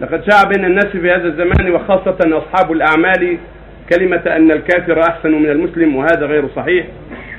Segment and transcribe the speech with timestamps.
[0.00, 3.38] لقد شاع بين الناس في هذا الزمان وخاصة أصحاب الأعمال
[3.92, 6.86] كلمة أن الكافر أحسن من المسلم وهذا غير صحيح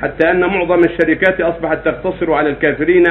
[0.01, 3.03] حتى أن معظم الشركات أصبحت تقتصر على الكافرين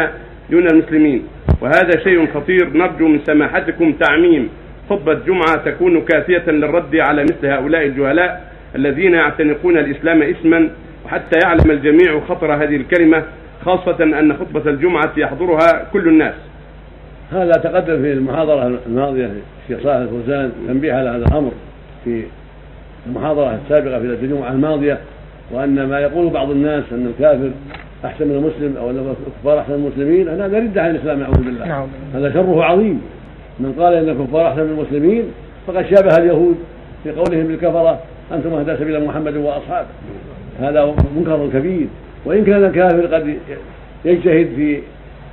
[0.51, 1.27] دون المسلمين.
[1.61, 4.49] وهذا شيء خطير نرجو من سماحتكم تعميم
[4.91, 10.71] خطبة جمعة تكون كافية للرد على مثل هؤلاء الجهلاء الذين يعتنقون الإسلام اسما
[11.05, 13.23] وحتى يعلم الجميع خطر هذه الكلمة
[13.65, 16.35] خاصة أن خطبة الجمعة يحضرها كل الناس.
[17.33, 19.31] هذا تقدم في المحاضرة الماضية
[19.63, 21.51] الشيخ صالح الفوزان تنبيه على هذا الأمر
[22.05, 22.23] في
[23.07, 24.99] المحاضرة السابقة في الجمعة الماضية
[25.51, 27.51] وأن ما يقول بعض الناس أن الكافر
[28.05, 31.67] أحسن من المسلم أو أن الكفار أحسن من المسلمين هذا رد عن الإسلام نعوذ بالله.
[31.67, 31.87] نعم.
[32.15, 33.03] هذا شره عظيم.
[33.61, 35.25] من قال أن الكفار أحسن من المسلمين
[35.67, 36.57] فقد شابه اليهود
[37.05, 37.99] في قولهم للكفرة
[38.33, 39.89] أنتم أهدى سبيل محمد وأصحابه.
[40.61, 41.87] هذا منكر كبير.
[42.25, 43.37] وإن كان الكافر قد
[44.05, 44.81] يجتهد في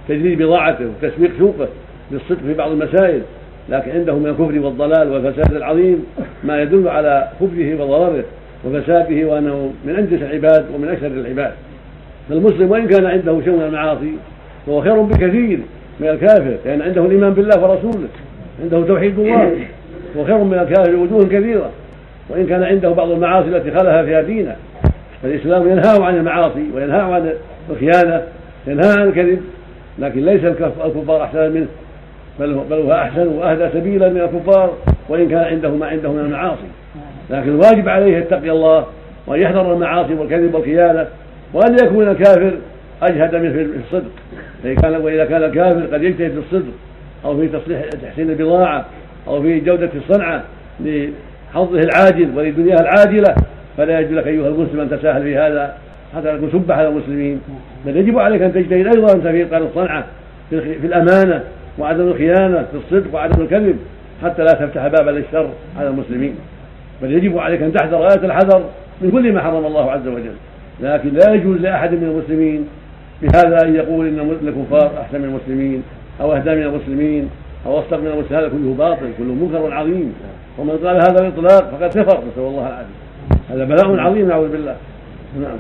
[0.08, 1.68] تجريد بضاعته وتسويق سوقه
[2.12, 3.22] بالصدق في بعض المسائل
[3.70, 6.06] لكن عنده من الكفر والضلال والفساد العظيم
[6.44, 8.24] ما يدل على كفره وضرره
[8.66, 11.52] وفساده وأنه من أنجس العباد ومن اشر العباد.
[12.30, 14.12] فالمسلم وإن كان عنده شيء من المعاصي
[14.66, 15.60] فهو خير بكثير
[16.00, 18.08] من الكافر لأن عنده الإيمان بالله ورسوله
[18.64, 19.56] عنده توحيد الله
[20.18, 21.70] وخير من الكافر وجوه كثيره
[22.30, 24.56] وإن كان عنده بعض المعاصي التي خلها فيها دينه
[25.24, 27.34] فالإسلام ينهاه عن المعاصي وينهاه عن
[27.70, 28.22] الخيانة
[28.68, 29.42] ينهاه عن الكذب.
[30.00, 31.68] لكن ليس الكفار أحسن منه
[32.40, 34.74] بل بل هو أحسن وأهدى سبيلا من الكفار
[35.10, 36.68] وإن كان عنده ما عنده من المعاصي.
[37.30, 38.86] لكن الواجب عليه يتقي الله
[39.28, 41.08] وان يحذر المعاصي والكذب والخيانة
[41.54, 42.54] وأن يكون الكافر
[43.04, 44.12] أجهد منه في الصدق.
[44.64, 46.74] فإن كان وإذا كان الكافر قد يجتهد في الصدق
[47.26, 48.86] أو في تصليح تحسين البضاعة
[49.28, 50.44] أو في جودة الصنعة
[50.80, 53.36] لحظه العاجل ولدنياه العاجلة
[53.78, 55.74] فلا يجوز لك أيها المسلم أن تساهل في هذا.
[56.16, 57.42] حتى تكون سبه على المسلمين.
[57.86, 60.06] بل يجب عليك أن تجتهد أيضا انت في اتقان الصنعة
[60.50, 61.44] في الأمانة
[61.80, 63.78] وعدم الخيانة في الصدق وعدم الكذب
[64.24, 65.50] حتى لا تفتح بابا للشر
[65.80, 66.36] على المسلمين.
[67.02, 68.64] بل يجب عليك أن تحذر آية الحذر
[69.02, 70.34] من كل ما حرم الله عز وجل.
[70.82, 72.68] لكن لا يجوز لأحد من المسلمين
[73.22, 75.84] بهذا أن يقول إن الكفار أحسن من المسلمين
[76.22, 77.30] أو أهدى من المسلمين
[77.66, 78.44] أو أصدق من المسلمين.
[78.44, 80.14] هذا كله باطل كله منكر عظيم.
[80.58, 83.02] ومن قال هذا الاطلاق فقد كفر نسأل الله العافية.
[83.50, 84.76] هذا بلاء عظيم نعوذ بالله.
[85.42, 85.58] نعم.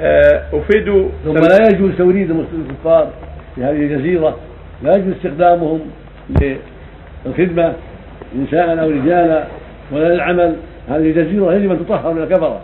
[0.00, 3.08] آه، أفيد ثم لا يجوز توريد الكفار
[3.54, 4.36] في هذه الجزيرة
[4.82, 5.80] لا يجوز استخدامهم
[6.30, 7.72] للخدمة
[8.42, 9.44] نساء أو رجالا
[9.92, 10.56] ولا للعمل.
[10.88, 12.60] هذه الجزيرة يجب أن تطهر من الكفرة.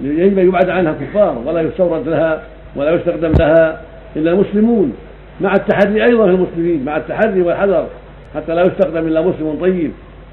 [0.00, 2.42] يجب أن يبعد عنها كفار ولا يستورد لها
[2.76, 3.80] ولا يستخدم لها
[4.16, 4.92] إلا المسلمون.
[5.40, 7.86] مع التحري أيضا في المسلمين مع التحري والحذر
[8.34, 9.90] حتى لا يستخدم إلا مسلم طيب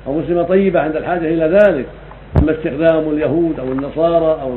[0.08, 1.86] أو مسلمة طيبة عند الحاجة إلى ذلك.
[2.41, 4.53] أما استخدام اليهود أو النصارى أو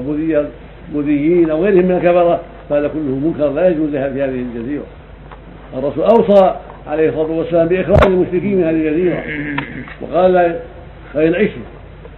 [0.89, 2.41] البوذيين أو غيرهم من الكفرة
[2.71, 4.85] فهذا كله منكر لا يجوز لها في هذه الجزيرة.
[5.79, 6.55] الرسول أوصى
[6.87, 9.23] عليه الصلاة والسلام بإخراج المشركين من هذه الجزيرة
[10.01, 10.57] وقال
[11.15, 11.63] فإن عشوا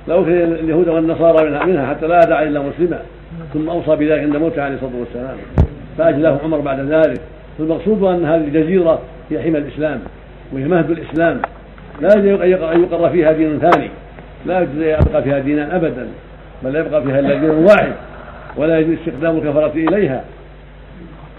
[0.09, 3.01] لأخرج اليهود والنصارى منها, حتى لا أدع إلا مسلما.
[3.55, 5.37] ثم أوصى بذلك عند موته عليه الصلاة والسلام.
[5.99, 7.21] فأجله عمر بعد ذلك.
[7.59, 9.01] فالمقصود أن هذه الجزيرة
[9.31, 10.01] هي حمى الإسلام
[10.53, 11.41] وهي مهد الإسلام.
[12.01, 13.91] لا يجوز أن يقر فيها دين ثاني.
[14.47, 16.09] لا يجوز أن يبقى فيها دينان أبدا
[16.63, 17.93] بل لا يبقى فيها إلا دين واحد.
[18.57, 20.25] ولا يجوز استخدام الكفرة إليها.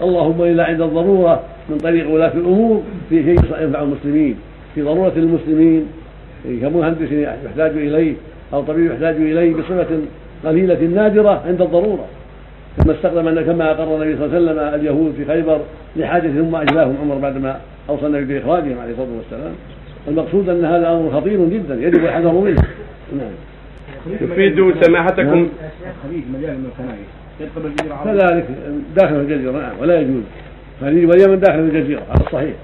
[0.02, 4.36] اللهم إلا عند الضرورة من طريق ولاة الأمور في شيء ينفع المسلمين.
[4.74, 5.86] في ضرورة المسلمين
[6.62, 8.14] كمهندس يحتاج إليه
[8.52, 9.86] أو طبيب يحتاج إليه بصفة
[10.44, 12.04] قليلة نادرة عند الضرورة.
[12.78, 15.60] كما استخدم كما أقر النبي صلى الله عليه وسلم اليهود في خيبر
[15.96, 19.52] لحاجة ثم أجلاهم عمر بعدما أوصى النبي بإخراجهم عليه الصلاة والسلام.
[20.08, 22.62] المقصود أن هذا أمر خطير جدا يجب الحذر منه.
[23.12, 23.47] نعم.
[24.20, 25.48] يفيد سماحتكم.
[26.04, 27.08] الخليج مليان من الكنائس
[28.04, 28.44] كذلك
[28.96, 30.22] داخل الجزيرة نعم ولا يجوز.
[30.82, 32.54] الخليج واليمن داخل الجزيرة على الصحيح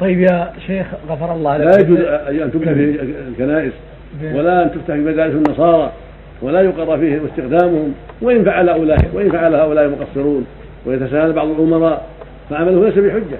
[0.00, 1.66] طيب يا شيخ غفر الله لك.
[1.66, 1.98] لا يجوز
[2.42, 3.72] أن تفتح في الكنائس
[4.34, 5.92] ولا أن تفتح في مدارس النصارى
[6.42, 10.46] ولا يقر فيه استخدامهم وإن فعل أولئك وإن فعل هؤلاء المقصرون
[10.86, 12.06] ويتساهل بعض الأمراء
[12.50, 13.38] فعمله ليس بحجة.